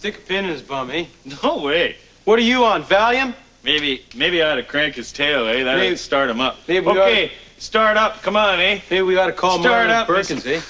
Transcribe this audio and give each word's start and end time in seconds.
Stick 0.00 0.16
a 0.16 0.20
pin 0.22 0.46
in 0.46 0.50
his 0.50 0.62
bum, 0.62 0.90
eh? 0.90 1.04
No 1.42 1.58
way. 1.58 1.94
What 2.24 2.38
are 2.38 2.42
you 2.42 2.64
on, 2.64 2.84
Valium? 2.84 3.34
Maybe 3.62 4.02
maybe 4.14 4.40
I 4.40 4.52
ought 4.52 4.54
to 4.54 4.62
crank 4.62 4.94
his 4.94 5.12
tail, 5.12 5.46
eh? 5.46 5.62
That'd 5.62 5.98
start 5.98 6.30
him 6.30 6.40
up. 6.40 6.56
maybe 6.66 6.86
we 6.86 6.92
okay, 6.92 7.32
start 7.58 7.98
up. 7.98 8.22
Come 8.22 8.34
on, 8.34 8.60
eh? 8.60 8.80
Maybe 8.88 9.02
we 9.02 9.12
gotta 9.12 9.34
call 9.34 9.60
Start 9.60 9.88
Marlin 9.88 9.90
up, 9.90 10.06
Perkins, 10.06 10.46
eh? 10.46 10.62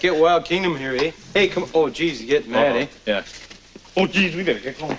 Get 0.00 0.16
Wild 0.16 0.44
Kingdom 0.44 0.76
here, 0.76 0.96
eh? 0.96 1.12
Hey, 1.32 1.46
come. 1.46 1.70
Oh, 1.72 1.90
geez, 1.90 2.20
you 2.20 2.26
getting 2.26 2.50
mad, 2.50 2.74
eh? 2.74 2.86
Yeah. 3.06 3.22
Oh, 3.96 4.08
geez, 4.08 4.34
we 4.34 4.42
gotta 4.42 4.58
get 4.58 4.76
going. 4.76 4.98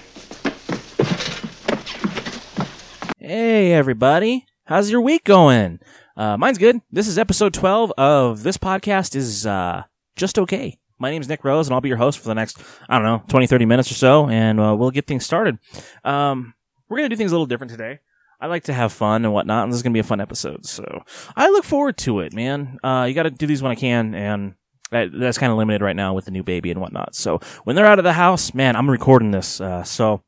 Hey, 3.19 3.73
everybody. 3.73 4.45
How's 4.63 4.91
your 4.91 5.01
week 5.01 5.25
going? 5.25 5.81
Uh, 6.15 6.37
mine's 6.37 6.57
good. 6.57 6.79
This 6.89 7.09
is 7.09 7.17
episode 7.19 7.53
12 7.53 7.91
of 7.97 8.43
this 8.43 8.55
podcast 8.55 9.13
is, 9.13 9.45
uh, 9.45 9.83
just 10.15 10.39
okay. 10.39 10.79
My 11.03 11.11
name's 11.11 11.27
Nick 11.27 11.43
Rose 11.43 11.67
and 11.67 11.73
I'll 11.73 11.81
be 11.81 11.89
your 11.89 11.97
host 11.97 12.19
for 12.19 12.29
the 12.29 12.33
next, 12.33 12.63
I 12.87 12.97
don't 12.97 13.03
know, 13.03 13.21
20, 13.27 13.45
30 13.45 13.65
minutes 13.65 13.91
or 13.91 13.95
so 13.95 14.29
and, 14.29 14.57
uh, 14.57 14.73
we'll 14.73 14.89
get 14.89 15.05
things 15.05 15.25
started. 15.25 15.59
Um, 16.05 16.53
we're 16.87 16.95
gonna 16.95 17.09
do 17.09 17.17
things 17.17 17.33
a 17.33 17.35
little 17.35 17.45
different 17.45 17.71
today. 17.71 17.99
I 18.39 18.47
like 18.47 18.63
to 18.63 18.73
have 18.73 18.93
fun 18.93 19.25
and 19.25 19.33
whatnot, 19.33 19.65
and 19.65 19.71
this 19.73 19.75
is 19.75 19.83
gonna 19.83 19.93
be 19.93 19.99
a 19.99 20.03
fun 20.03 20.21
episode, 20.21 20.65
so 20.65 21.03
I 21.35 21.49
look 21.49 21.65
forward 21.65 21.97
to 21.97 22.21
it, 22.21 22.31
man. 22.31 22.77
Uh, 22.85 23.03
you 23.05 23.13
gotta 23.13 23.31
do 23.31 23.45
these 23.45 23.61
when 23.61 23.73
I 23.73 23.75
can, 23.75 24.15
and 24.15 24.55
that, 24.91 25.09
that's 25.11 25.37
kind 25.37 25.51
of 25.51 25.57
limited 25.57 25.81
right 25.81 25.95
now 25.95 26.13
with 26.13 26.23
the 26.23 26.31
new 26.31 26.41
baby 26.41 26.71
and 26.71 26.79
whatnot. 26.79 27.15
So 27.15 27.41
when 27.65 27.75
they're 27.75 27.85
out 27.85 27.99
of 27.99 28.05
the 28.05 28.13
house, 28.13 28.53
man, 28.53 28.77
I'm 28.77 28.89
recording 28.89 29.31
this, 29.31 29.59
uh, 29.59 29.83
so 29.83 30.23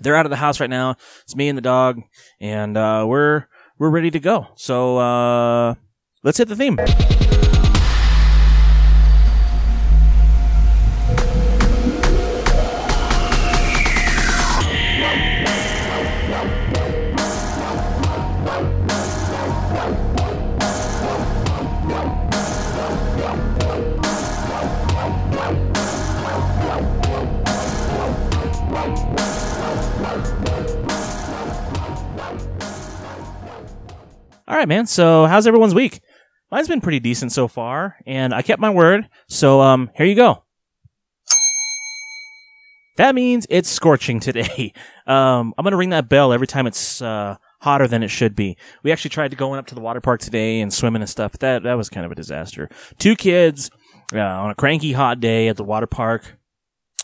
they're 0.00 0.16
out 0.16 0.24
of 0.24 0.30
the 0.30 0.36
house 0.36 0.60
right 0.60 0.70
now. 0.70 0.96
It's 1.24 1.36
me 1.36 1.50
and 1.50 1.58
the 1.58 1.62
dog, 1.62 2.00
and 2.40 2.78
uh, 2.78 3.04
we're 3.06 3.48
we're 3.78 3.90
ready 3.90 4.10
to 4.12 4.18
go. 4.18 4.46
So 4.54 4.96
uh, 4.96 5.74
let's 6.22 6.38
hit 6.38 6.48
the 6.48 6.56
theme. 6.56 6.78
All 34.48 34.56
right, 34.56 34.68
man. 34.68 34.86
So 34.86 35.26
how's 35.26 35.46
everyone's 35.46 35.74
week? 35.74 36.00
Mine's 36.52 36.68
been 36.68 36.80
pretty 36.80 37.00
decent 37.00 37.32
so 37.32 37.48
far, 37.48 37.96
and 38.06 38.32
I 38.32 38.42
kept 38.42 38.60
my 38.60 38.70
word. 38.70 39.08
So 39.28 39.60
um, 39.60 39.90
here 39.96 40.06
you 40.06 40.14
go. 40.14 40.44
That 42.96 43.14
means 43.14 43.46
it's 43.50 43.68
scorching 43.68 44.20
today. 44.20 44.72
Um, 45.06 45.54
I'm 45.56 45.62
gonna 45.62 45.76
ring 45.76 45.90
that 45.90 46.08
bell 46.08 46.32
every 46.32 46.48
time 46.48 46.66
it's 46.66 47.00
uh, 47.00 47.36
hotter 47.60 47.86
than 47.86 48.02
it 48.02 48.08
should 48.08 48.34
be. 48.34 48.56
We 48.82 48.90
actually 48.90 49.10
tried 49.10 49.30
to 49.30 49.36
go 49.36 49.54
up 49.54 49.68
to 49.68 49.76
the 49.76 49.80
water 49.80 50.00
park 50.00 50.20
today 50.20 50.60
and 50.60 50.74
swimming 50.74 51.00
and 51.00 51.08
stuff. 51.08 51.38
That 51.38 51.62
that 51.62 51.74
was 51.74 51.88
kind 51.88 52.04
of 52.04 52.10
a 52.10 52.16
disaster. 52.16 52.68
Two 52.98 53.14
kids 53.14 53.70
uh, 54.12 54.18
on 54.18 54.50
a 54.50 54.56
cranky 54.56 54.94
hot 54.94 55.20
day 55.20 55.46
at 55.46 55.56
the 55.56 55.62
water 55.62 55.86
park. 55.86 56.36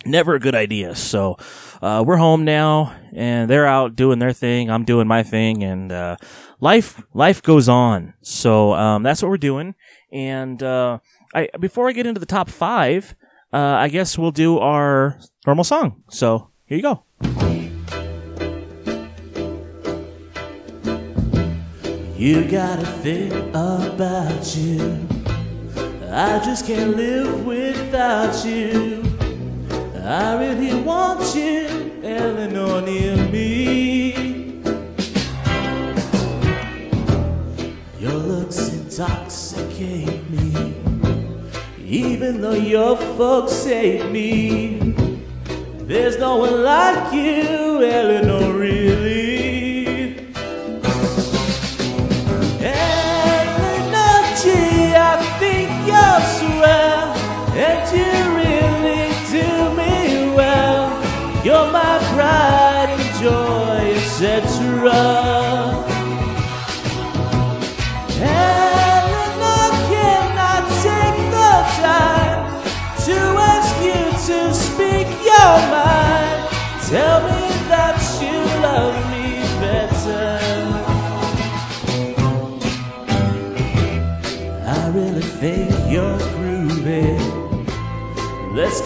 Never 0.05 0.35
a 0.35 0.41
good 0.41 0.57
idea. 0.57 0.97
So 0.97 1.37
uh, 1.81 2.03
we're 2.05 2.17
home 2.17 2.45
now, 2.45 2.93
and 3.15 3.49
they're 3.49 3.69
out 3.69 3.95
doing 3.95 4.19
their 4.19 4.33
thing. 4.33 4.69
I'm 4.69 4.85
doing 4.85 5.07
my 5.07 5.23
thing, 5.23 5.63
and 5.63 5.93
uh, 5.93 6.17
life 6.63 7.03
life 7.13 7.43
goes 7.43 7.69
on. 7.69 8.15
So 8.23 8.73
um, 8.73 9.03
that's 9.03 9.21
what 9.21 9.29
we're 9.29 9.37
doing. 9.37 9.75
And 10.11 10.63
uh, 10.63 11.01
I 11.35 11.49
before 11.61 11.89
I 11.89 11.93
get 11.93 12.07
into 12.07 12.21
the 12.21 12.27
top 12.27 12.49
five, 12.49 13.15
uh, 13.53 13.59
I 13.59 13.89
guess 13.89 14.17
we'll 14.17 14.31
do 14.31 14.59
our 14.59 15.19
normal 15.47 15.65
song. 15.65 16.03
So 16.09 16.49
here 16.65 16.79
you 16.79 16.83
go. 16.83 17.05
You 22.17 22.45
got 22.49 22.79
a 22.79 22.87
thing 23.03 23.33
about 23.51 24.57
you. 24.57 25.09
I 26.09 26.41
just 26.45 26.67
can't 26.67 26.97
live 26.97 27.45
without 27.45 28.45
you. 28.45 29.03
I 30.05 30.35
really 30.35 30.81
want 30.83 31.35
you, 31.35 32.01
Eleanor, 32.05 32.81
near 32.83 33.17
me. 33.29 33.82
Intoxicate 38.93 40.31
me, 40.31 40.75
even 41.83 42.43
though 42.43 42.53
your 42.53 42.95
folks 43.17 43.65
hate 43.65 44.11
me. 44.11 44.93
There's 45.89 46.19
no 46.19 46.37
one 46.37 46.63
like 46.63 47.11
you, 47.15 47.83
Eleanor, 47.83 48.53
really. 48.53 50.17
Eleanor 52.61 54.21
G, 54.43 54.51
I 54.95 55.17
think 55.41 55.71
you're 55.89 56.23
swell, 56.37 57.17
and 57.57 57.83
you 57.97 58.13
really 58.43 59.09
do 59.33 59.49
me 59.75 60.37
well. 60.37 60.91
You're 61.43 61.73
my 61.73 61.99
pride 62.13 62.91
and 62.91 63.09
joy, 63.23 63.97
etc. 63.97 65.12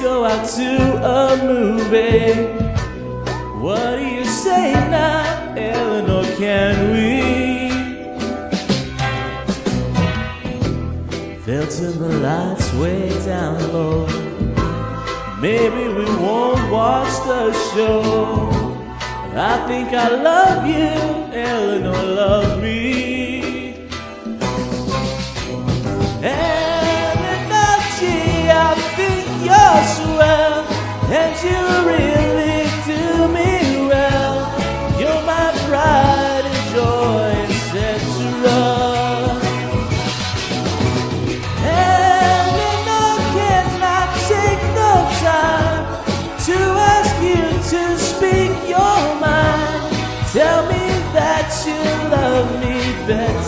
go 0.00 0.24
out 0.24 0.48
to 0.56 0.72
a 1.02 1.36
movie. 1.42 2.34
What 3.60 3.96
do 3.96 4.06
you 4.06 4.24
say 4.24 4.72
now, 4.90 5.54
Eleanor? 5.56 6.24
Can 6.36 6.92
we? 6.92 7.36
Filter 11.42 11.92
the 11.92 12.08
lights 12.18 12.72
way 12.74 13.08
down 13.24 13.58
low. 13.72 14.06
Maybe 15.40 15.88
we 15.88 16.04
won't 16.16 16.70
watch 16.70 17.14
the 17.26 17.52
show. 17.72 18.50
I 19.34 19.66
think 19.66 19.88
I 19.92 20.08
love 20.08 20.66
you, 20.66 21.34
Eleanor, 21.34 22.02
love 22.14 22.62
me. 22.62 23.88
Eleanor 26.22 26.65
and 31.08 31.34
you 31.42 31.60
really 31.86 32.66
do 32.84 33.28
me 33.28 33.86
well. 33.86 34.36
You're 34.98 35.22
my 35.22 35.52
pride 35.68 36.44
and 36.44 36.62
joy, 36.74 37.30
etc. 37.46 37.80
Eleanor, 41.62 43.14
can 43.36 43.66
I 43.82 44.02
take 44.32 44.62
the 44.80 44.94
time 45.22 45.84
to 46.46 46.56
ask 46.94 47.14
you 47.22 47.44
to 47.72 47.98
speak 47.98 48.52
your 48.68 49.02
mind? 49.20 49.80
Tell 50.32 50.66
me 50.66 50.84
that 51.14 51.48
you 51.66 51.80
love 52.10 52.48
me 52.60 52.76
better. 53.06 53.45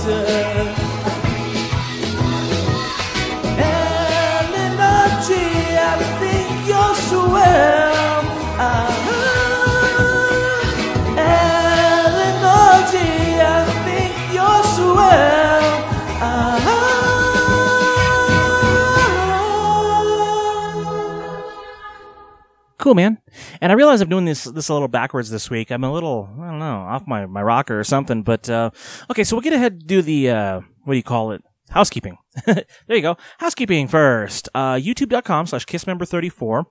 Cool, 22.89 22.95
man. 22.95 23.19
And 23.61 23.71
I 23.71 23.75
realize 23.75 24.01
I'm 24.01 24.09
doing 24.09 24.25
this 24.25 24.45
this 24.45 24.71
a 24.71 24.73
little 24.73 24.89
backwards 24.89 25.29
this 25.29 25.51
week. 25.51 25.71
I'm 25.71 25.85
a 25.85 25.93
little 25.93 26.27
I 26.41 26.47
don't 26.49 26.59
know 26.59 26.79
off 26.89 27.07
my 27.07 27.27
my 27.27 27.43
rocker 27.43 27.79
or 27.79 27.85
something. 27.85 28.23
But 28.23 28.49
uh, 28.49 28.71
okay, 29.11 29.25
so 29.25 29.37
we'll 29.37 29.43
get 29.43 29.53
ahead 29.53 29.73
and 29.73 29.87
do 29.87 30.01
the 30.01 30.31
uh, 30.31 30.61
what 30.85 30.95
do 30.95 30.97
you 30.97 31.03
call 31.03 31.33
it? 31.33 31.43
Housekeeping. 31.69 32.17
there 32.47 32.65
you 32.89 33.03
go. 33.03 33.19
Housekeeping 33.41 33.89
first. 33.89 34.49
Uh, 34.55 34.77
YouTube.com 34.77 35.49
slash 35.49 35.67
kissmembr34. 35.67 36.65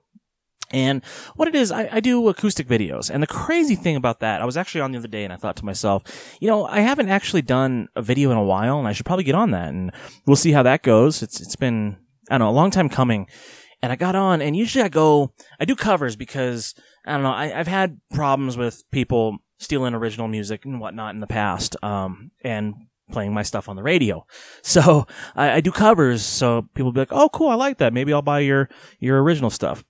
And 0.72 1.04
what 1.36 1.46
it 1.46 1.54
is, 1.54 1.70
I, 1.70 1.88
I 1.92 2.00
do 2.00 2.28
acoustic 2.28 2.66
videos. 2.66 3.10
And 3.10 3.22
the 3.22 3.28
crazy 3.28 3.76
thing 3.76 3.94
about 3.94 4.18
that, 4.18 4.42
I 4.42 4.44
was 4.44 4.56
actually 4.56 4.80
on 4.80 4.90
the 4.90 4.98
other 4.98 5.06
day 5.06 5.22
and 5.22 5.32
I 5.32 5.36
thought 5.36 5.54
to 5.58 5.64
myself, 5.64 6.02
you 6.40 6.48
know, 6.48 6.66
I 6.66 6.80
haven't 6.80 7.10
actually 7.10 7.42
done 7.42 7.90
a 7.94 8.02
video 8.02 8.32
in 8.32 8.36
a 8.36 8.42
while 8.42 8.80
and 8.80 8.88
I 8.88 8.92
should 8.92 9.06
probably 9.06 9.22
get 9.22 9.36
on 9.36 9.52
that 9.52 9.68
and 9.68 9.92
we'll 10.26 10.34
see 10.34 10.50
how 10.50 10.64
that 10.64 10.82
goes. 10.82 11.22
It's, 11.22 11.40
it's 11.40 11.54
been, 11.54 11.96
I 12.28 12.38
don't 12.38 12.48
know, 12.48 12.50
a 12.50 12.58
long 12.58 12.72
time 12.72 12.88
coming. 12.88 13.28
And 13.82 13.92
I 13.92 13.96
got 13.96 14.14
on, 14.14 14.40
and 14.42 14.56
usually 14.56 14.84
I 14.84 14.88
go, 14.88 15.32
I 15.60 15.64
do 15.64 15.76
covers 15.76 16.16
because 16.16 16.74
I 17.06 17.12
don't 17.12 17.22
know, 17.22 17.32
I, 17.32 17.58
I've 17.58 17.68
had 17.68 18.00
problems 18.12 18.56
with 18.56 18.82
people 18.90 19.38
stealing 19.58 19.94
original 19.94 20.28
music 20.28 20.64
and 20.64 20.80
whatnot 20.80 21.14
in 21.14 21.20
the 21.20 21.26
past, 21.26 21.76
um, 21.82 22.30
and 22.42 22.74
playing 23.10 23.32
my 23.32 23.42
stuff 23.42 23.68
on 23.68 23.76
the 23.76 23.82
radio. 23.82 24.26
So 24.62 25.06
I, 25.34 25.52
I 25.52 25.60
do 25.60 25.72
covers, 25.72 26.22
so 26.22 26.68
people 26.74 26.92
be 26.92 27.00
like, 27.00 27.12
"Oh, 27.12 27.30
cool, 27.30 27.48
I 27.48 27.54
like 27.54 27.78
that. 27.78 27.94
Maybe 27.94 28.12
I'll 28.12 28.20
buy 28.20 28.40
your 28.40 28.68
your 29.00 29.22
original 29.22 29.50
stuff." 29.50 29.82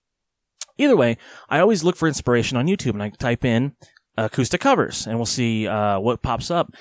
Either 0.77 0.97
way, 0.97 1.17
I 1.49 1.59
always 1.59 1.83
look 1.83 1.97
for 1.97 2.07
inspiration 2.07 2.57
on 2.57 2.67
YouTube, 2.67 2.93
and 2.93 3.03
I 3.03 3.09
type 3.11 3.45
in 3.45 3.75
acoustic 4.17 4.61
covers, 4.61 5.07
and 5.07 5.17
we'll 5.17 5.27
see 5.27 5.67
uh, 5.67 5.99
what 5.99 6.23
pops 6.23 6.51
up. 6.51 6.73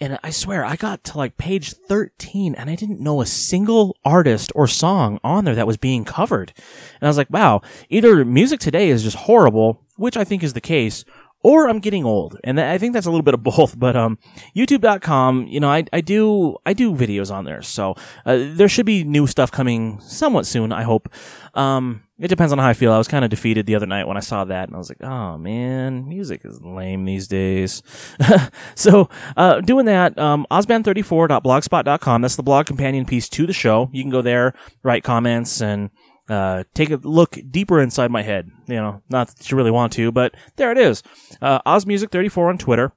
And 0.00 0.18
I 0.24 0.30
swear, 0.30 0.64
I 0.64 0.74
got 0.74 1.04
to 1.04 1.18
like 1.18 1.36
page 1.36 1.72
13 1.72 2.56
and 2.56 2.68
I 2.68 2.74
didn't 2.74 3.00
know 3.00 3.20
a 3.20 3.26
single 3.26 3.96
artist 4.04 4.50
or 4.54 4.66
song 4.66 5.20
on 5.22 5.44
there 5.44 5.54
that 5.54 5.68
was 5.68 5.76
being 5.76 6.04
covered. 6.04 6.52
And 6.56 7.06
I 7.06 7.06
was 7.06 7.16
like, 7.16 7.30
wow, 7.30 7.62
either 7.88 8.24
music 8.24 8.58
today 8.58 8.88
is 8.88 9.04
just 9.04 9.16
horrible, 9.16 9.84
which 9.96 10.16
I 10.16 10.24
think 10.24 10.42
is 10.42 10.54
the 10.54 10.60
case, 10.60 11.04
or 11.44 11.68
I'm 11.68 11.78
getting 11.78 12.04
old. 12.04 12.36
And 12.42 12.58
I 12.58 12.78
think 12.78 12.94
that's 12.94 13.06
a 13.06 13.10
little 13.10 13.22
bit 13.22 13.34
of 13.34 13.42
both, 13.44 13.78
but, 13.78 13.94
um, 13.94 14.18
youtube.com, 14.56 15.46
you 15.46 15.60
know, 15.60 15.70
I, 15.70 15.84
I 15.92 16.00
do, 16.00 16.56
I 16.66 16.72
do 16.72 16.92
videos 16.92 17.32
on 17.32 17.44
there. 17.44 17.62
So, 17.62 17.94
uh, 18.26 18.38
there 18.54 18.68
should 18.68 18.86
be 18.86 19.04
new 19.04 19.28
stuff 19.28 19.52
coming 19.52 20.00
somewhat 20.00 20.46
soon, 20.46 20.72
I 20.72 20.82
hope. 20.82 21.08
Um, 21.54 22.02
it 22.18 22.28
depends 22.28 22.52
on 22.52 22.58
how 22.58 22.68
I 22.68 22.74
feel. 22.74 22.92
I 22.92 22.98
was 22.98 23.08
kind 23.08 23.24
of 23.24 23.30
defeated 23.30 23.66
the 23.66 23.74
other 23.74 23.86
night 23.86 24.06
when 24.06 24.16
I 24.16 24.20
saw 24.20 24.44
that, 24.44 24.68
and 24.68 24.76
I 24.76 24.78
was 24.78 24.88
like, 24.88 25.02
"Oh 25.02 25.36
man, 25.36 26.08
music 26.08 26.42
is 26.44 26.60
lame 26.62 27.04
these 27.04 27.26
days." 27.26 27.82
so, 28.76 29.08
uh, 29.36 29.60
doing 29.60 29.86
that, 29.86 30.16
um, 30.16 30.46
osband34.blogspot.com. 30.50 32.22
That's 32.22 32.36
the 32.36 32.42
blog 32.44 32.66
companion 32.66 33.04
piece 33.04 33.28
to 33.30 33.46
the 33.48 33.52
show. 33.52 33.90
You 33.92 34.02
can 34.02 34.10
go 34.10 34.22
there, 34.22 34.54
write 34.84 35.02
comments, 35.02 35.60
and 35.60 35.90
uh, 36.28 36.64
take 36.74 36.90
a 36.90 36.96
look 36.96 37.38
deeper 37.50 37.80
inside 37.80 38.10
my 38.10 38.22
head. 38.22 38.50
You 38.66 38.76
know, 38.76 39.02
not 39.10 39.28
that 39.28 39.50
you 39.50 39.56
really 39.56 39.70
want 39.70 39.92
to, 39.94 40.10
but 40.12 40.34
there 40.56 40.72
it 40.72 40.78
is. 40.78 41.02
Uh, 41.40 41.60
OzMusic34 41.62 42.48
on 42.48 42.58
Twitter. 42.58 42.92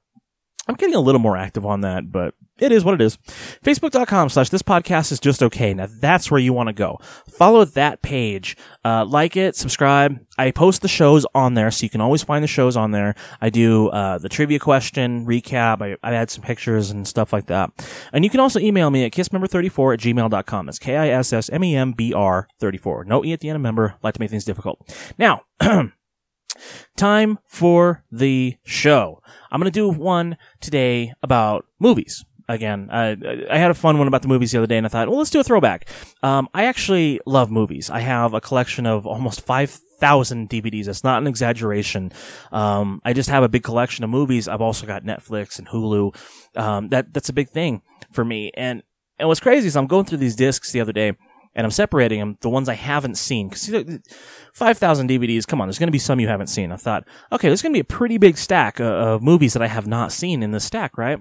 I'm 0.68 0.74
getting 0.74 0.94
a 0.94 1.00
little 1.00 1.20
more 1.20 1.36
active 1.36 1.64
on 1.64 1.80
that, 1.80 2.12
but 2.12 2.34
it 2.58 2.72
is 2.72 2.84
what 2.84 2.94
it 2.94 3.00
is. 3.00 3.16
Facebook.com 3.64 4.28
slash 4.28 4.50
this 4.50 4.62
podcast 4.62 5.12
is 5.12 5.20
just 5.20 5.42
okay. 5.42 5.72
Now 5.72 5.86
that's 5.88 6.30
where 6.30 6.40
you 6.40 6.52
want 6.52 6.68
to 6.68 6.72
go. 6.72 7.00
Follow 7.30 7.64
that 7.64 8.02
page. 8.02 8.56
Uh, 8.84 9.04
like 9.04 9.36
it, 9.36 9.56
subscribe. 9.56 10.18
I 10.36 10.50
post 10.50 10.82
the 10.82 10.88
shows 10.88 11.26
on 11.34 11.54
there, 11.54 11.70
so 11.70 11.84
you 11.84 11.90
can 11.90 12.00
always 12.00 12.22
find 12.22 12.42
the 12.44 12.48
shows 12.48 12.76
on 12.76 12.90
there. 12.90 13.14
I 13.40 13.50
do, 13.50 13.88
uh, 13.88 14.18
the 14.18 14.28
trivia 14.28 14.58
question, 14.58 15.26
recap. 15.26 15.82
I, 15.82 15.96
I 16.06 16.14
add 16.14 16.30
some 16.30 16.42
pictures 16.42 16.90
and 16.90 17.08
stuff 17.08 17.32
like 17.32 17.46
that. 17.46 17.70
And 18.12 18.24
you 18.24 18.30
can 18.30 18.40
also 18.40 18.60
email 18.60 18.90
me 18.90 19.04
at 19.04 19.12
kissmembr34 19.12 19.94
at 19.94 20.00
gmail.com. 20.00 20.66
That's 20.66 20.78
K-I-S-S-M-E-M-B-R 20.78 22.48
34. 22.60 23.04
No 23.04 23.24
E 23.24 23.32
at 23.32 23.40
the 23.40 23.48
end 23.48 23.56
of 23.56 23.62
member. 23.62 23.94
Like 24.02 24.14
to 24.14 24.20
make 24.20 24.30
things 24.30 24.44
difficult. 24.44 24.80
Now, 25.18 25.42
time 26.96 27.38
for 27.46 28.04
the 28.10 28.56
show. 28.64 29.22
I'm 29.50 29.60
going 29.60 29.70
to 29.70 29.78
do 29.78 29.88
one 29.88 30.36
today 30.60 31.12
about 31.22 31.66
movies. 31.78 32.24
Again, 32.50 32.88
I, 32.90 33.16
I 33.50 33.58
had 33.58 33.70
a 33.70 33.74
fun 33.74 33.98
one 33.98 34.08
about 34.08 34.22
the 34.22 34.28
movies 34.28 34.52
the 34.52 34.58
other 34.58 34.66
day, 34.66 34.78
and 34.78 34.86
I 34.86 34.88
thought, 34.88 35.08
well, 35.08 35.18
let's 35.18 35.28
do 35.28 35.40
a 35.40 35.44
throwback. 35.44 35.86
Um, 36.22 36.48
I 36.54 36.64
actually 36.64 37.20
love 37.26 37.50
movies. 37.50 37.90
I 37.90 38.00
have 38.00 38.32
a 38.32 38.40
collection 38.40 38.86
of 38.86 39.06
almost 39.06 39.42
5,000 39.42 40.48
DVDs. 40.48 40.86
That's 40.86 41.04
not 41.04 41.20
an 41.20 41.28
exaggeration. 41.28 42.10
Um, 42.50 43.02
I 43.04 43.12
just 43.12 43.28
have 43.28 43.42
a 43.42 43.50
big 43.50 43.64
collection 43.64 44.02
of 44.02 44.08
movies. 44.08 44.48
I've 44.48 44.62
also 44.62 44.86
got 44.86 45.04
Netflix 45.04 45.58
and 45.58 45.68
Hulu. 45.68 46.16
Um, 46.56 46.88
that, 46.88 47.12
that's 47.12 47.28
a 47.28 47.34
big 47.34 47.50
thing 47.50 47.82
for 48.12 48.24
me. 48.24 48.50
And, 48.54 48.82
and 49.18 49.28
what's 49.28 49.40
crazy 49.40 49.66
is 49.66 49.76
I'm 49.76 49.86
going 49.86 50.06
through 50.06 50.18
these 50.18 50.36
discs 50.36 50.72
the 50.72 50.80
other 50.80 50.92
day, 50.92 51.12
and 51.54 51.64
I'm 51.64 51.70
separating 51.70 52.20
them, 52.20 52.38
the 52.40 52.48
ones 52.48 52.68
I 52.68 52.74
haven't 52.74 53.16
seen. 53.16 53.50
Cause 53.50 53.70
5,000 54.52 55.10
DVDs, 55.10 55.46
come 55.46 55.60
on, 55.60 55.68
there's 55.68 55.78
going 55.78 55.88
to 55.88 55.92
be 55.92 55.98
some 55.98 56.20
you 56.20 56.28
haven't 56.28 56.48
seen. 56.48 56.72
I 56.72 56.76
thought, 56.76 57.04
okay, 57.32 57.48
there's 57.48 57.62
going 57.62 57.72
to 57.72 57.76
be 57.76 57.80
a 57.80 57.84
pretty 57.84 58.18
big 58.18 58.38
stack 58.38 58.80
of, 58.80 59.22
movies 59.22 59.52
that 59.52 59.62
I 59.62 59.66
have 59.66 59.86
not 59.86 60.12
seen 60.12 60.42
in 60.42 60.52
this 60.52 60.64
stack, 60.64 60.96
right? 60.96 61.18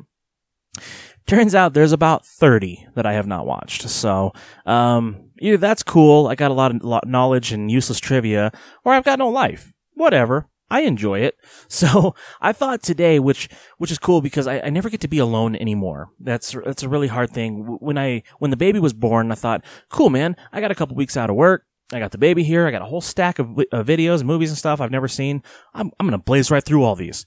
Turns 1.25 1.55
out 1.55 1.73
there's 1.73 1.91
about 1.91 2.25
30 2.25 2.87
that 2.95 3.05
I 3.05 3.13
have 3.13 3.27
not 3.27 3.45
watched. 3.45 3.89
So, 3.89 4.33
um, 4.65 5.31
either 5.39 5.57
that's 5.57 5.83
cool, 5.83 6.27
I 6.27 6.35
got 6.35 6.51
a 6.51 6.53
lot 6.53 6.71
of 6.73 7.09
knowledge 7.09 7.51
and 7.51 7.69
useless 7.69 7.99
trivia, 7.99 8.51
or 8.85 8.93
I've 8.93 9.03
got 9.03 9.19
no 9.19 9.29
life. 9.29 9.73
Whatever. 9.93 10.47
I 10.69 10.81
enjoy 10.81 11.19
it. 11.19 11.37
So 11.69 12.15
I 12.41 12.53
thought 12.53 12.81
today, 12.81 13.19
which, 13.19 13.49
which 13.77 13.91
is 13.91 13.99
cool 13.99 14.21
because 14.21 14.47
I, 14.47 14.61
I 14.61 14.69
never 14.69 14.89
get 14.89 15.01
to 15.01 15.07
be 15.07 15.19
alone 15.19 15.55
anymore. 15.55 16.09
That's, 16.19 16.55
that's 16.65 16.81
a 16.81 16.89
really 16.89 17.07
hard 17.07 17.29
thing. 17.29 17.77
When 17.79 17.97
I, 17.97 18.23
when 18.39 18.51
the 18.51 18.57
baby 18.57 18.79
was 18.79 18.93
born, 18.93 19.31
I 19.31 19.35
thought, 19.35 19.63
cool, 19.89 20.09
man, 20.09 20.35
I 20.51 20.61
got 20.61 20.71
a 20.71 20.75
couple 20.75 20.95
weeks 20.95 21.17
out 21.17 21.29
of 21.29 21.35
work. 21.35 21.65
I 21.91 21.99
got 21.99 22.11
the 22.11 22.17
baby 22.17 22.43
here. 22.43 22.65
I 22.65 22.71
got 22.71 22.81
a 22.81 22.85
whole 22.85 23.01
stack 23.01 23.37
of, 23.37 23.59
of 23.71 23.85
videos, 23.85 24.23
movies 24.23 24.49
and 24.49 24.57
stuff 24.57 24.81
I've 24.81 24.91
never 24.91 25.07
seen. 25.07 25.43
I'm, 25.73 25.91
I'm 25.99 26.07
going 26.07 26.19
to 26.19 26.23
blaze 26.23 26.49
right 26.49 26.63
through 26.63 26.83
all 26.83 26.95
these. 26.95 27.25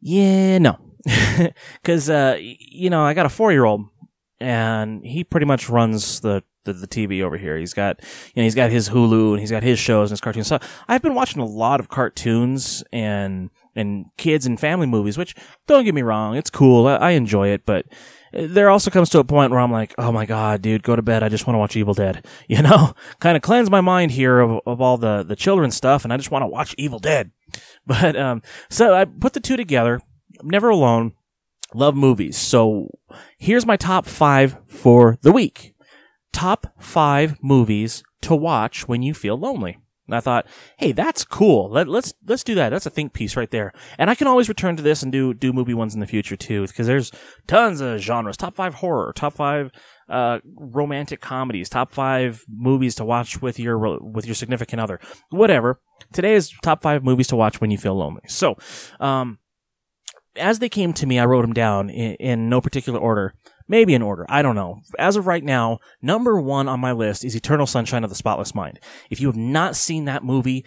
Yeah, 0.00 0.58
no. 0.58 0.78
Cause, 1.84 2.10
uh, 2.10 2.36
you 2.40 2.90
know, 2.90 3.02
I 3.02 3.14
got 3.14 3.26
a 3.26 3.30
four 3.30 3.52
year 3.52 3.64
old 3.64 3.86
and 4.40 5.04
he 5.04 5.24
pretty 5.24 5.46
much 5.46 5.68
runs 5.68 6.20
the, 6.20 6.42
the, 6.72 6.86
the, 6.86 6.88
TV 6.88 7.22
over 7.22 7.36
here. 7.36 7.58
He's 7.58 7.74
got, 7.74 8.00
you 8.34 8.42
know, 8.42 8.44
he's 8.44 8.54
got 8.54 8.70
his 8.70 8.88
Hulu 8.88 9.32
and 9.32 9.40
he's 9.40 9.50
got 9.50 9.62
his 9.62 9.78
shows 9.78 10.10
and 10.10 10.12
his 10.12 10.20
cartoons. 10.20 10.46
So 10.46 10.58
I've 10.88 11.02
been 11.02 11.14
watching 11.14 11.40
a 11.40 11.46
lot 11.46 11.80
of 11.80 11.88
cartoons 11.88 12.84
and, 12.92 13.50
and 13.74 14.06
kids 14.16 14.46
and 14.46 14.58
family 14.58 14.86
movies, 14.86 15.18
which 15.18 15.34
don't 15.66 15.84
get 15.84 15.94
me 15.94 16.02
wrong. 16.02 16.36
It's 16.36 16.50
cool. 16.50 16.86
I, 16.86 16.96
I 16.96 17.10
enjoy 17.12 17.48
it, 17.48 17.66
but 17.66 17.86
there 18.32 18.70
also 18.70 18.90
comes 18.90 19.10
to 19.10 19.18
a 19.18 19.24
point 19.24 19.50
where 19.50 19.60
I'm 19.60 19.72
like, 19.72 19.94
oh 19.98 20.12
my 20.12 20.26
god, 20.26 20.62
dude, 20.62 20.82
go 20.82 20.96
to 20.96 21.02
bed. 21.02 21.22
I 21.22 21.28
just 21.28 21.46
want 21.46 21.54
to 21.54 21.58
watch 21.58 21.76
Evil 21.76 21.94
Dead. 21.94 22.26
You 22.48 22.62
know, 22.62 22.94
kind 23.20 23.36
of 23.36 23.42
cleanse 23.42 23.70
my 23.70 23.82
mind 23.82 24.10
here 24.10 24.40
of, 24.40 24.60
of 24.66 24.80
all 24.80 24.96
the, 24.96 25.22
the 25.22 25.36
children's 25.36 25.76
stuff 25.76 26.04
and 26.04 26.12
I 26.12 26.16
just 26.16 26.30
want 26.30 26.42
to 26.42 26.46
watch 26.46 26.74
Evil 26.78 26.98
Dead. 26.98 27.30
But, 27.86 28.16
um, 28.16 28.42
so 28.68 28.94
I 28.94 29.06
put 29.06 29.32
the 29.32 29.40
two 29.40 29.56
together. 29.56 30.02
I'm 30.40 30.50
never 30.50 30.68
alone. 30.68 31.12
Love 31.74 31.94
movies. 31.94 32.36
So 32.36 32.88
here's 33.38 33.66
my 33.66 33.76
top 33.76 34.06
five 34.06 34.58
for 34.66 35.18
the 35.22 35.32
week. 35.32 35.74
Top 36.38 36.72
five 36.78 37.42
movies 37.42 38.04
to 38.20 38.32
watch 38.32 38.86
when 38.86 39.02
you 39.02 39.12
feel 39.12 39.36
lonely. 39.36 39.80
And 40.06 40.14
I 40.14 40.20
thought, 40.20 40.46
hey, 40.76 40.92
that's 40.92 41.24
cool. 41.24 41.68
Let, 41.68 41.88
let's 41.88 42.14
let's 42.28 42.44
do 42.44 42.54
that. 42.54 42.68
That's 42.68 42.86
a 42.86 42.90
think 42.90 43.12
piece 43.12 43.34
right 43.34 43.50
there. 43.50 43.72
And 43.98 44.08
I 44.08 44.14
can 44.14 44.28
always 44.28 44.48
return 44.48 44.76
to 44.76 44.82
this 44.84 45.02
and 45.02 45.10
do 45.10 45.34
do 45.34 45.52
movie 45.52 45.74
ones 45.74 45.94
in 45.94 46.00
the 46.00 46.06
future 46.06 46.36
too, 46.36 46.64
because 46.68 46.86
there's 46.86 47.10
tons 47.48 47.80
of 47.80 47.98
genres. 47.98 48.36
Top 48.36 48.54
five 48.54 48.74
horror, 48.74 49.12
top 49.16 49.32
five 49.34 49.72
uh, 50.08 50.38
romantic 50.56 51.20
comedies, 51.20 51.68
top 51.68 51.90
five 51.90 52.44
movies 52.48 52.94
to 52.94 53.04
watch 53.04 53.42
with 53.42 53.58
your 53.58 53.98
with 54.00 54.24
your 54.24 54.36
significant 54.36 54.80
other, 54.80 55.00
whatever. 55.30 55.80
Today 56.12 56.34
is 56.34 56.52
top 56.62 56.82
five 56.82 57.02
movies 57.02 57.26
to 57.26 57.36
watch 57.36 57.60
when 57.60 57.72
you 57.72 57.78
feel 57.78 57.96
lonely. 57.96 58.22
So, 58.28 58.56
um, 59.00 59.40
as 60.36 60.60
they 60.60 60.68
came 60.68 60.92
to 60.92 61.06
me, 61.06 61.18
I 61.18 61.24
wrote 61.24 61.42
them 61.42 61.52
down 61.52 61.90
in, 61.90 62.14
in 62.14 62.48
no 62.48 62.60
particular 62.60 63.00
order. 63.00 63.34
Maybe 63.68 63.94
in 63.94 64.02
order. 64.02 64.24
I 64.28 64.42
don't 64.42 64.54
know. 64.54 64.80
As 64.98 65.16
of 65.16 65.26
right 65.26 65.44
now, 65.44 65.78
number 66.00 66.40
one 66.40 66.68
on 66.68 66.80
my 66.80 66.92
list 66.92 67.24
is 67.24 67.34
Eternal 67.34 67.66
Sunshine 67.66 68.02
of 68.02 68.10
the 68.10 68.16
Spotless 68.16 68.54
Mind. 68.54 68.80
If 69.10 69.20
you 69.20 69.26
have 69.28 69.36
not 69.36 69.76
seen 69.76 70.06
that 70.06 70.24
movie, 70.24 70.64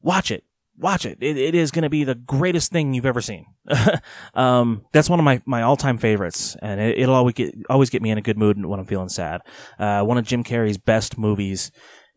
watch 0.00 0.30
it. 0.30 0.44
Watch 0.78 1.04
it. 1.04 1.18
It, 1.20 1.36
it 1.36 1.54
is 1.54 1.70
going 1.70 1.82
to 1.82 1.90
be 1.90 2.04
the 2.04 2.14
greatest 2.14 2.70
thing 2.70 2.94
you've 2.94 3.04
ever 3.04 3.20
seen. 3.20 3.46
um, 4.34 4.82
that's 4.92 5.10
one 5.10 5.18
of 5.18 5.24
my, 5.24 5.42
my 5.44 5.62
all 5.62 5.76
time 5.76 5.98
favorites, 5.98 6.56
and 6.62 6.80
it, 6.80 7.06
will 7.06 7.14
always 7.14 7.34
get 7.34 7.52
always 7.68 7.90
get 7.90 8.00
me 8.00 8.10
in 8.10 8.18
a 8.18 8.22
good 8.22 8.38
mood 8.38 8.64
when 8.64 8.78
I'm 8.78 8.86
feeling 8.86 9.08
sad. 9.08 9.40
Uh, 9.78 10.02
one 10.04 10.18
of 10.18 10.24
Jim 10.24 10.44
Carrey's 10.44 10.78
best 10.78 11.18
movies, 11.18 11.72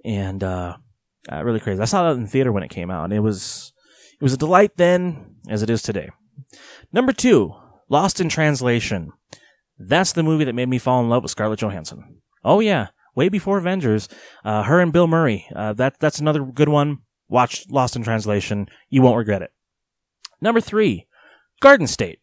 and 0.05 0.43
uh, 0.43 0.77
uh, 1.31 1.43
really 1.43 1.59
crazy. 1.59 1.81
I 1.81 1.85
saw 1.85 2.07
that 2.07 2.19
in 2.19 2.27
theater 2.27 2.51
when 2.51 2.63
it 2.63 2.69
came 2.69 2.91
out. 2.91 3.05
And 3.05 3.13
it 3.13 3.19
was 3.19 3.73
it 4.13 4.23
was 4.23 4.33
a 4.33 4.37
delight 4.37 4.77
then, 4.77 5.37
as 5.49 5.63
it 5.63 5.69
is 5.69 5.81
today. 5.81 6.09
Number 6.93 7.13
two, 7.13 7.55
Lost 7.89 8.19
in 8.19 8.29
Translation. 8.29 9.11
That's 9.87 10.13
the 10.13 10.23
movie 10.23 10.45
that 10.45 10.55
made 10.55 10.69
me 10.69 10.77
fall 10.77 11.01
in 11.01 11.09
love 11.09 11.23
with 11.23 11.31
Scarlett 11.31 11.59
Johansson. 11.59 12.21
Oh 12.43 12.59
yeah, 12.59 12.87
way 13.15 13.29
before 13.29 13.57
Avengers. 13.57 14.07
Uh, 14.43 14.63
her 14.63 14.79
and 14.79 14.93
Bill 14.93 15.07
Murray. 15.07 15.47
Uh, 15.55 15.73
that 15.73 15.99
that's 15.99 16.19
another 16.19 16.43
good 16.43 16.69
one. 16.69 16.99
Watch 17.29 17.65
Lost 17.69 17.95
in 17.95 18.03
Translation. 18.03 18.67
You 18.89 19.01
won't 19.01 19.17
regret 19.17 19.41
it. 19.41 19.51
Number 20.41 20.61
three, 20.61 21.07
Garden 21.61 21.87
State. 21.87 22.19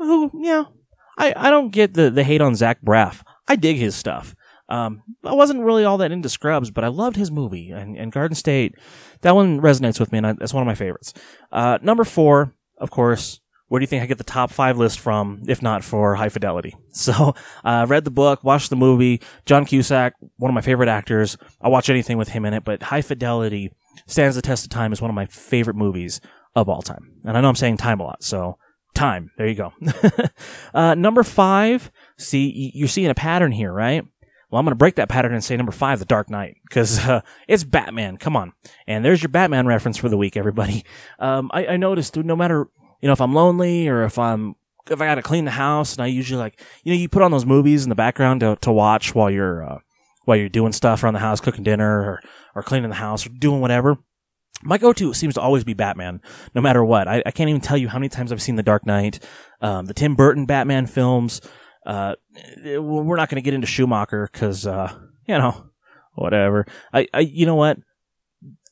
Oh 0.00 0.30
yeah, 0.34 0.64
I 1.18 1.34
I 1.36 1.50
don't 1.50 1.70
get 1.70 1.94
the 1.94 2.10
the 2.10 2.24
hate 2.24 2.40
on 2.40 2.54
Zach 2.54 2.80
Braff. 2.82 3.22
I 3.48 3.56
dig 3.56 3.76
his 3.76 3.94
stuff. 3.94 4.34
Um, 4.68 5.02
I 5.24 5.34
wasn't 5.34 5.62
really 5.62 5.84
all 5.84 5.98
that 5.98 6.10
into 6.10 6.28
Scrubs, 6.28 6.70
but 6.70 6.82
I 6.82 6.88
loved 6.88 7.16
his 7.16 7.30
movie 7.30 7.70
and, 7.70 7.96
and 7.96 8.10
Garden 8.10 8.34
State. 8.34 8.74
That 9.20 9.36
one 9.36 9.60
resonates 9.60 10.00
with 10.00 10.10
me, 10.10 10.18
and 10.18 10.26
I, 10.26 10.32
that's 10.32 10.52
one 10.52 10.62
of 10.62 10.66
my 10.66 10.74
favorites. 10.74 11.14
Uh, 11.52 11.78
number 11.82 12.02
four, 12.02 12.52
of 12.78 12.90
course, 12.90 13.40
where 13.68 13.78
do 13.78 13.82
you 13.82 13.88
think 13.88 14.02
I 14.02 14.06
get 14.06 14.18
the 14.18 14.24
top 14.24 14.50
five 14.50 14.78
list 14.78 15.00
from, 15.00 15.42
if 15.48 15.62
not 15.62 15.82
for 15.84 16.14
High 16.14 16.28
Fidelity? 16.28 16.74
So, 16.96 17.34
I 17.62 17.82
uh, 17.82 17.86
read 17.86 18.06
the 18.06 18.10
book, 18.10 18.42
watched 18.42 18.70
the 18.70 18.76
movie. 18.76 19.20
John 19.44 19.66
Cusack, 19.66 20.14
one 20.38 20.50
of 20.50 20.54
my 20.54 20.62
favorite 20.62 20.88
actors. 20.88 21.36
I'll 21.60 21.70
watch 21.70 21.90
anything 21.90 22.16
with 22.16 22.28
him 22.28 22.46
in 22.46 22.54
it, 22.54 22.64
but 22.64 22.84
High 22.84 23.02
Fidelity 23.02 23.70
stands 24.06 24.34
the 24.34 24.40
test 24.40 24.64
of 24.64 24.70
time 24.70 24.92
as 24.92 25.02
one 25.02 25.10
of 25.10 25.14
my 25.14 25.26
favorite 25.26 25.76
movies 25.76 26.22
of 26.54 26.70
all 26.70 26.80
time. 26.80 27.20
And 27.26 27.36
I 27.36 27.42
know 27.42 27.50
I'm 27.50 27.54
saying 27.54 27.76
time 27.76 28.00
a 28.00 28.04
lot, 28.04 28.22
so 28.22 28.56
time. 28.94 29.30
There 29.36 29.46
you 29.46 29.54
go. 29.54 29.72
uh, 30.74 30.94
number 30.94 31.22
five. 31.22 31.92
See, 32.16 32.72
you're 32.74 32.88
seeing 32.88 33.10
a 33.10 33.14
pattern 33.14 33.52
here, 33.52 33.72
right? 33.72 34.02
Well, 34.50 34.60
I'm 34.60 34.64
going 34.64 34.72
to 34.72 34.76
break 34.76 34.94
that 34.96 35.08
pattern 35.08 35.34
and 35.34 35.42
say 35.42 35.56
number 35.56 35.72
five, 35.72 35.98
The 35.98 36.04
Dark 36.04 36.30
Knight, 36.30 36.56
because 36.68 36.98
uh, 37.06 37.20
it's 37.48 37.64
Batman. 37.64 38.16
Come 38.16 38.36
on. 38.36 38.52
And 38.86 39.04
there's 39.04 39.22
your 39.22 39.28
Batman 39.28 39.66
reference 39.66 39.96
for 39.96 40.08
the 40.08 40.16
week, 40.16 40.36
everybody. 40.36 40.84
Um, 41.18 41.50
I, 41.52 41.66
I 41.66 41.76
noticed 41.76 42.16
no 42.16 42.36
matter, 42.36 42.68
you 43.00 43.06
know, 43.06 43.12
if 43.12 43.20
I'm 43.20 43.34
lonely 43.34 43.88
or 43.88 44.04
if 44.04 44.18
I'm, 44.18 44.54
if 44.90 45.00
I 45.00 45.06
got 45.06 45.16
to 45.16 45.22
clean 45.22 45.44
the 45.44 45.50
house 45.50 45.94
and 45.94 46.02
I 46.02 46.06
usually 46.06 46.38
like, 46.38 46.60
you 46.84 46.92
know, 46.92 46.98
you 46.98 47.08
put 47.08 47.22
on 47.22 47.30
those 47.30 47.46
movies 47.46 47.84
in 47.84 47.88
the 47.88 47.94
background 47.94 48.40
to, 48.40 48.56
to 48.60 48.72
watch 48.72 49.14
while 49.14 49.30
you're, 49.30 49.64
uh, 49.64 49.78
while 50.24 50.36
you're 50.36 50.48
doing 50.48 50.72
stuff 50.72 51.02
around 51.02 51.14
the 51.14 51.20
house, 51.20 51.40
cooking 51.40 51.64
dinner 51.64 52.00
or, 52.00 52.20
or 52.54 52.62
cleaning 52.62 52.90
the 52.90 52.96
house 52.96 53.26
or 53.26 53.30
doing 53.30 53.60
whatever. 53.60 53.98
My 54.62 54.78
go-to 54.78 55.12
seems 55.12 55.34
to 55.34 55.40
always 55.40 55.64
be 55.64 55.74
Batman, 55.74 56.22
no 56.54 56.62
matter 56.62 56.82
what. 56.84 57.08
I, 57.08 57.22
I 57.26 57.30
can't 57.30 57.50
even 57.50 57.60
tell 57.60 57.76
you 57.76 57.88
how 57.88 57.98
many 57.98 58.08
times 58.08 58.32
I've 58.32 58.40
seen 58.40 58.56
The 58.56 58.62
Dark 58.62 58.86
Knight, 58.86 59.22
um, 59.60 59.86
the 59.86 59.94
Tim 59.94 60.14
Burton 60.14 60.46
Batman 60.46 60.86
films. 60.86 61.42
Uh, 61.84 62.14
we're 62.64 63.16
not 63.16 63.28
going 63.28 63.36
to 63.36 63.44
get 63.44 63.54
into 63.54 63.66
Schumacher 63.66 64.28
because, 64.32 64.66
uh, 64.66 64.92
you 65.28 65.36
know, 65.36 65.66
whatever. 66.14 66.66
I, 66.92 67.06
I, 67.12 67.20
you 67.20 67.44
know 67.44 67.54
what? 67.54 67.78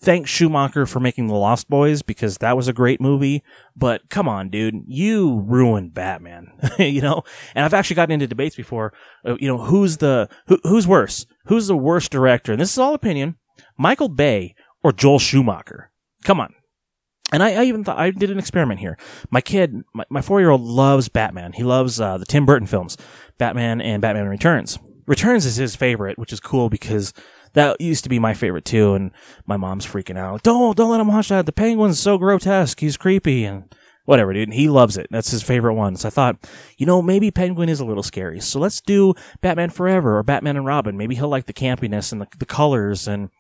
Thanks 0.05 0.31
Schumacher 0.31 0.85
for 0.85 1.01
making 1.01 1.29
The 1.29 1.35
Lost 1.35 1.71
Boys 1.71 2.03
because 2.03 2.37
that 2.39 2.59
was 2.59 2.69
a 2.69 2.75
great 2.75 3.01
movie. 3.01 3.43
But 3.75 4.11
come 4.11 4.29
on, 4.29 4.51
dude, 4.51 4.83
you 4.87 5.41
ruined 5.47 5.95
Batman, 5.95 6.53
you 6.79 7.01
know? 7.01 7.23
And 7.55 7.65
I've 7.65 7.73
actually 7.73 7.97
gotten 7.97 8.13
into 8.13 8.27
debates 8.27 8.55
before, 8.55 8.93
uh, 9.27 9.37
you 9.41 9.49
know, 9.49 9.57
who's 9.57 9.97
the, 9.97 10.29
who, 10.47 10.59
who's 10.65 10.87
worse? 10.87 11.25
Who's 11.47 11.69
the 11.69 11.77
worst 11.77 12.13
director? 12.13 12.53
And 12.53 12.61
this 12.61 12.73
is 12.73 12.79
all 12.79 12.93
opinion. 12.93 13.37
Michael 13.79 14.11
Bay 14.11 14.55
or 14.83 14.93
Joel 14.93 15.19
Schumacher. 15.19 15.91
Come 16.23 16.39
on. 16.39 16.53
And 17.33 17.43
I, 17.43 17.55
I, 17.55 17.65
even 17.65 17.83
thought 17.83 17.99
I 17.99 18.11
did 18.11 18.31
an 18.31 18.39
experiment 18.39 18.81
here. 18.81 18.99
My 19.31 19.41
kid, 19.41 19.75
my, 19.95 20.05
my 20.11 20.21
four 20.21 20.41
year 20.41 20.51
old 20.51 20.61
loves 20.61 21.09
Batman. 21.09 21.55
He 21.55 21.63
loves 21.63 21.99
uh, 21.99 22.19
the 22.19 22.27
Tim 22.27 22.45
Burton 22.45 22.67
films, 22.67 22.99
Batman 23.39 23.81
and 23.81 24.03
Batman 24.03 24.29
Returns. 24.29 24.79
Returns 25.07 25.47
is 25.47 25.57
his 25.57 25.75
favorite, 25.75 26.19
which 26.19 26.33
is 26.33 26.41
cool 26.41 26.69
because 26.69 27.15
that 27.55 27.81
used 27.81 28.05
to 28.05 28.11
be 28.11 28.19
my 28.19 28.35
favorite 28.35 28.65
too. 28.65 28.95
And 28.95 29.11
my 29.47 29.57
mom's 29.57 29.87
freaking 29.87 30.19
out. 30.19 30.43
Don't 30.43 30.77
don't 30.77 30.91
let 30.91 31.01
him 31.01 31.09
watch 31.09 31.29
that. 31.29 31.47
The 31.47 31.53
Penguin's 31.53 31.99
so 31.99 32.19
grotesque. 32.19 32.81
He's 32.81 32.97
creepy 32.97 33.45
and 33.45 33.75
whatever, 34.05 34.33
dude. 34.33 34.53
He 34.53 34.69
loves 34.69 34.97
it. 34.97 35.07
That's 35.11 35.31
his 35.31 35.43
favorite 35.43 35.75
one. 35.75 35.97
So 35.97 36.09
I 36.09 36.11
thought, 36.11 36.37
you 36.77 36.87
know, 36.87 37.01
maybe 37.03 37.31
Penguin 37.31 37.69
is 37.69 37.81
a 37.81 37.85
little 37.85 38.03
scary. 38.03 38.41
So 38.41 38.59
let's 38.61 38.81
do 38.81 39.15
Batman 39.41 39.71
Forever 39.71 40.19
or 40.19 40.23
Batman 40.23 40.57
and 40.57 40.67
Robin. 40.67 40.97
Maybe 40.97 41.15
he'll 41.15 41.29
like 41.29 41.47
the 41.47 41.53
campiness 41.53 42.13
and 42.13 42.21
the, 42.21 42.27
the 42.39 42.47
colors 42.47 43.09
and 43.09 43.31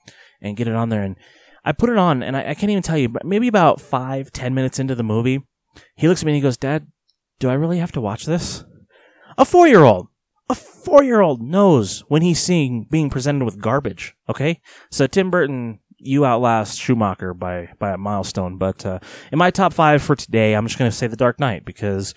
and 0.40 0.56
get 0.56 0.68
it 0.68 0.74
on 0.74 0.88
there. 0.88 1.02
And 1.02 1.16
I 1.64 1.72
put 1.72 1.90
it 1.90 1.96
on, 1.96 2.22
and 2.22 2.36
I, 2.36 2.50
I 2.50 2.54
can't 2.54 2.70
even 2.70 2.82
tell 2.82 2.98
you, 2.98 3.08
but 3.08 3.24
maybe 3.24 3.48
about 3.48 3.80
five, 3.80 4.30
ten 4.30 4.54
minutes 4.54 4.78
into 4.78 4.94
the 4.94 5.02
movie, 5.02 5.42
he 5.96 6.08
looks 6.08 6.22
at 6.22 6.26
me 6.26 6.32
and 6.32 6.36
he 6.36 6.42
goes, 6.42 6.56
"Dad, 6.56 6.86
do 7.38 7.48
I 7.48 7.54
really 7.54 7.78
have 7.78 7.92
to 7.92 8.00
watch 8.00 8.26
this?" 8.26 8.64
A 9.38 9.44
four 9.44 9.66
year 9.66 9.82
old, 9.82 10.08
a 10.48 10.54
four 10.54 11.02
year 11.02 11.20
old 11.20 11.42
knows 11.42 12.00
when 12.08 12.22
he's 12.22 12.40
seeing 12.40 12.86
being 12.90 13.10
presented 13.10 13.44
with 13.44 13.60
garbage. 13.60 14.14
Okay, 14.28 14.60
so 14.90 15.06
Tim 15.06 15.30
Burton, 15.30 15.80
you 15.96 16.24
outlast 16.24 16.80
Schumacher 16.80 17.34
by 17.34 17.70
by 17.78 17.92
a 17.92 17.98
milestone. 17.98 18.58
But 18.58 18.84
uh, 18.84 18.98
in 19.32 19.38
my 19.38 19.50
top 19.50 19.72
five 19.72 20.02
for 20.02 20.16
today, 20.16 20.54
I'm 20.54 20.66
just 20.66 20.78
going 20.78 20.90
to 20.90 20.96
say 20.96 21.06
The 21.06 21.16
Dark 21.16 21.40
Knight 21.40 21.64
because 21.64 22.14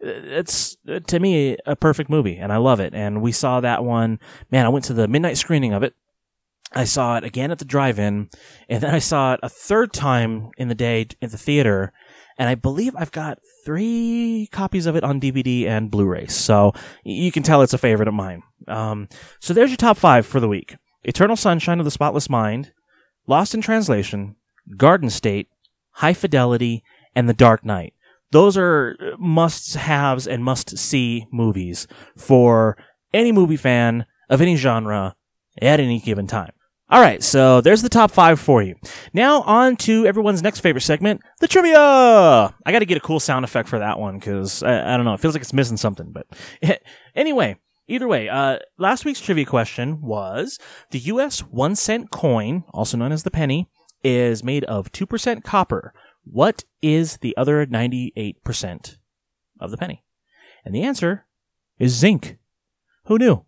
it's 0.00 0.76
to 1.08 1.20
me 1.20 1.58
a 1.66 1.76
perfect 1.76 2.08
movie 2.08 2.36
and 2.36 2.52
I 2.52 2.56
love 2.56 2.80
it. 2.80 2.94
And 2.94 3.20
we 3.20 3.32
saw 3.32 3.60
that 3.60 3.84
one. 3.84 4.18
Man, 4.50 4.64
I 4.64 4.70
went 4.70 4.86
to 4.86 4.94
the 4.94 5.08
midnight 5.08 5.36
screening 5.36 5.72
of 5.72 5.82
it 5.82 5.94
I 6.72 6.84
saw 6.84 7.16
it 7.16 7.24
again 7.24 7.50
at 7.50 7.58
the 7.58 7.64
drive-in, 7.64 8.28
and 8.68 8.82
then 8.82 8.94
I 8.94 9.00
saw 9.00 9.34
it 9.34 9.40
a 9.42 9.48
third 9.48 9.92
time 9.92 10.50
in 10.56 10.68
the 10.68 10.74
day 10.74 11.06
in 11.20 11.30
the 11.30 11.38
theater, 11.38 11.92
and 12.40 12.48
I 12.48 12.54
believe 12.54 12.96
I've 12.96 13.12
got 13.12 13.38
three 13.66 14.48
copies 14.50 14.86
of 14.86 14.96
it 14.96 15.04
on 15.04 15.20
DVD 15.20 15.66
and 15.66 15.90
Blu-ray. 15.90 16.26
So 16.28 16.72
you 17.04 17.30
can 17.30 17.42
tell 17.42 17.60
it's 17.60 17.74
a 17.74 17.78
favorite 17.78 18.08
of 18.08 18.14
mine. 18.14 18.42
Um, 18.66 19.10
so 19.40 19.52
there's 19.52 19.68
your 19.68 19.76
top 19.76 19.98
five 19.98 20.24
for 20.24 20.40
the 20.40 20.48
week: 20.48 20.76
Eternal 21.04 21.36
Sunshine 21.36 21.78
of 21.80 21.84
the 21.84 21.90
Spotless 21.90 22.30
Mind, 22.30 22.72
Lost 23.26 23.54
in 23.54 23.60
Translation, 23.60 24.36
Garden 24.78 25.10
State, 25.10 25.48
High 25.90 26.14
Fidelity, 26.14 26.82
and 27.14 27.28
The 27.28 27.34
Dark 27.34 27.62
Knight. 27.62 27.92
Those 28.30 28.56
are 28.56 28.96
must-haves 29.18 30.26
and 30.26 30.42
must-see 30.42 31.26
movies 31.30 31.86
for 32.16 32.78
any 33.12 33.32
movie 33.32 33.58
fan 33.58 34.06
of 34.30 34.40
any 34.40 34.56
genre 34.56 35.14
at 35.60 35.78
any 35.78 36.00
given 36.00 36.26
time. 36.26 36.52
All 36.90 37.00
right, 37.00 37.22
so 37.22 37.60
there's 37.60 37.82
the 37.82 37.88
top 37.88 38.10
five 38.10 38.40
for 38.40 38.64
you. 38.64 38.74
Now 39.12 39.42
on 39.42 39.76
to 39.76 40.06
everyone's 40.06 40.42
next 40.42 40.58
favorite 40.58 40.80
segment, 40.80 41.20
the 41.38 41.46
trivia. 41.46 41.78
I 41.78 42.72
got 42.72 42.80
to 42.80 42.84
get 42.84 42.96
a 42.96 43.00
cool 43.00 43.20
sound 43.20 43.44
effect 43.44 43.68
for 43.68 43.78
that 43.78 44.00
one 44.00 44.18
because 44.18 44.64
I, 44.64 44.94
I, 44.94 44.96
don't 44.96 45.06
know, 45.06 45.14
it 45.14 45.20
feels 45.20 45.34
like 45.34 45.42
it's 45.42 45.52
missing 45.52 45.76
something. 45.76 46.10
But 46.10 46.26
anyway, 47.14 47.58
either 47.86 48.08
way, 48.08 48.28
uh, 48.28 48.58
last 48.76 49.04
week's 49.04 49.20
trivia 49.20 49.44
question 49.44 50.00
was: 50.00 50.58
the 50.90 50.98
U.S. 50.98 51.40
one 51.40 51.76
cent 51.76 52.10
coin, 52.10 52.64
also 52.74 52.96
known 52.96 53.12
as 53.12 53.22
the 53.22 53.30
penny, 53.30 53.70
is 54.02 54.42
made 54.42 54.64
of 54.64 54.90
two 54.90 55.06
percent 55.06 55.44
copper. 55.44 55.94
What 56.24 56.64
is 56.82 57.18
the 57.18 57.36
other 57.36 57.66
ninety-eight 57.66 58.42
percent 58.42 58.98
of 59.60 59.70
the 59.70 59.76
penny? 59.76 60.02
And 60.64 60.74
the 60.74 60.82
answer 60.82 61.24
is 61.78 61.94
zinc. 61.94 62.38
Who 63.04 63.16
knew? 63.16 63.44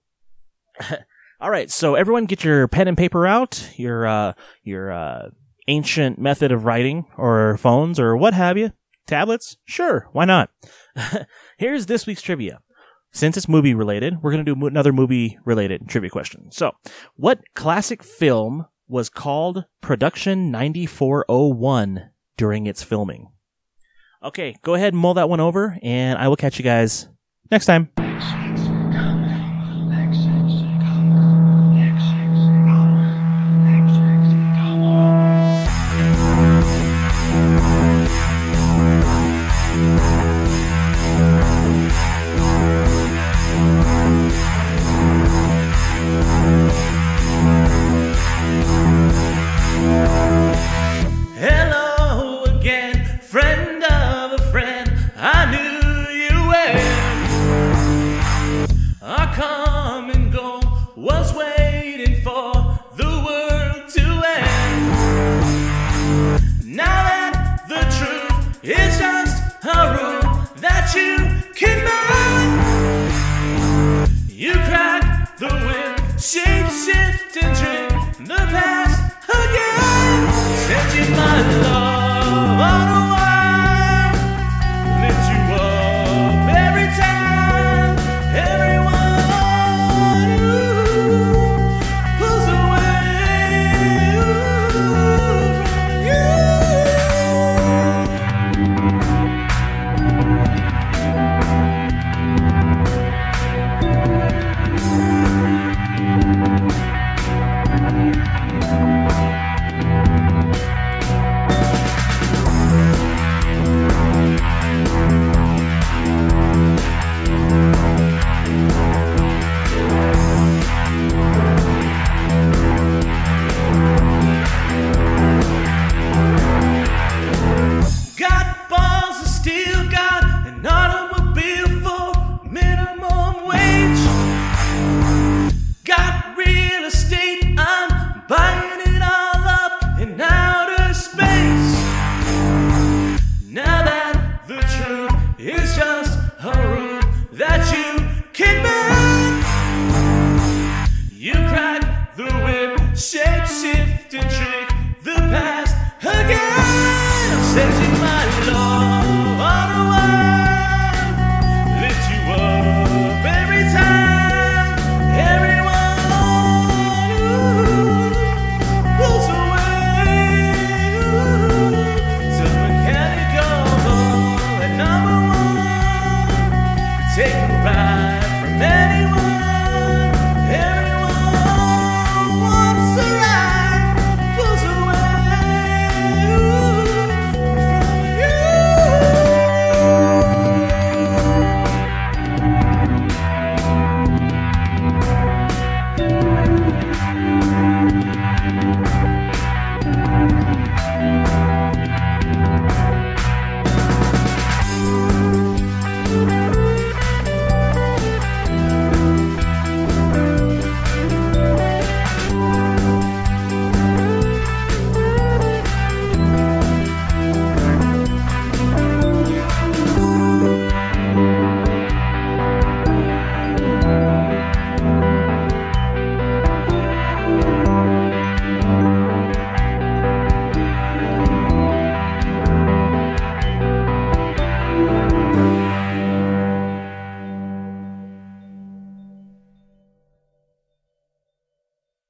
All 1.43 1.51
right, 1.51 1.69
so 1.69 1.97
everyone 1.97 2.27
get 2.27 2.45
your 2.45 2.69
pen 2.69 2.87
and 2.87 2.97
paper 2.97 3.27
out, 3.27 3.69
your 3.75 4.07
uh, 4.07 4.35
your 4.63 4.93
uh, 4.93 5.31
ancient 5.67 6.17
method 6.17 6.53
of 6.53 6.65
writing, 6.65 7.05
or 7.19 7.57
phones, 7.57 7.99
or 7.99 8.17
what 8.17 8.33
have 8.33 8.57
you. 8.57 8.71
Tablets? 9.09 9.57
Sure, 9.65 10.09
why 10.13 10.25
not? 10.25 10.51
Here's 11.59 11.87
this 11.87 12.07
week's 12.07 12.23
trivia. 12.23 12.61
Since 13.11 13.37
it's 13.37 13.49
movie 13.49 13.75
related, 13.75 14.23
we're 14.23 14.31
going 14.31 14.45
to 14.45 14.55
do 14.55 14.67
another 14.69 14.93
movie 14.93 15.37
related 15.45 15.89
trivia 15.89 16.11
question. 16.11 16.53
So, 16.53 16.77
what 17.17 17.41
classic 17.57 18.05
film 18.05 18.67
was 18.87 19.09
called 19.09 19.65
Production 19.81 20.53
9401 20.53 22.09
during 22.37 22.69
its 22.69 22.85
filming? 22.85 23.33
Okay, 24.23 24.55
go 24.63 24.75
ahead 24.75 24.93
and 24.93 25.03
mull 25.03 25.15
that 25.15 25.29
one 25.29 25.41
over, 25.41 25.77
and 25.83 26.21
I 26.21 26.29
will 26.29 26.37
catch 26.37 26.61
you 26.61 26.63
guys 26.63 27.09
next 27.51 27.67
time. 27.67 27.91